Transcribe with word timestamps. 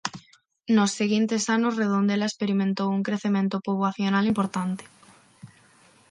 Nos 0.75 0.91
seguintes 0.99 1.43
anos 1.57 1.77
Redondela 1.81 2.27
experimentou 2.31 2.89
un 2.97 3.01
crecemento 3.07 3.55
poboacional 3.67 4.25
importante. 4.31 4.83